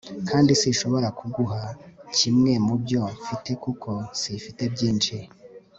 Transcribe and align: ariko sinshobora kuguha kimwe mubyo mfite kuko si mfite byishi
ariko 0.39 0.53
sinshobora 0.61 1.07
kuguha 1.19 1.61
kimwe 2.17 2.51
mubyo 2.67 3.01
mfite 3.21 3.51
kuko 3.63 3.89
si 4.19 4.29
mfite 4.39 4.63
byishi 4.73 5.17